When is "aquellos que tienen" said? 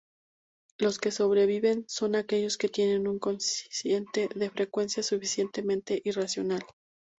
2.15-3.07